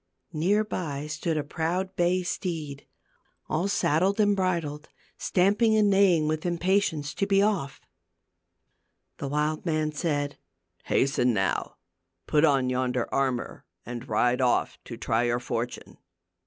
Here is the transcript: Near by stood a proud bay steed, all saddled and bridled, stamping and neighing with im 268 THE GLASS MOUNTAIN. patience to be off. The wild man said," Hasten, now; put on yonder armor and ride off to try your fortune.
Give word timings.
Near 0.33 0.63
by 0.63 1.05
stood 1.05 1.37
a 1.37 1.43
proud 1.43 1.95
bay 1.95 2.23
steed, 2.23 2.87
all 3.47 3.67
saddled 3.67 4.19
and 4.19 4.35
bridled, 4.35 4.89
stamping 5.19 5.77
and 5.77 5.91
neighing 5.91 6.27
with 6.27 6.43
im 6.43 6.57
268 6.57 6.57
THE 6.57 6.57
GLASS 6.57 6.89
MOUNTAIN. 6.89 7.01
patience 7.05 7.13
to 7.13 7.27
be 7.27 7.41
off. 7.43 7.81
The 9.17 9.27
wild 9.27 9.65
man 9.67 9.91
said," 9.91 10.39
Hasten, 10.85 11.33
now; 11.35 11.75
put 12.25 12.43
on 12.43 12.71
yonder 12.71 13.13
armor 13.13 13.63
and 13.85 14.09
ride 14.09 14.41
off 14.41 14.79
to 14.85 14.97
try 14.97 15.21
your 15.21 15.39
fortune. 15.39 15.99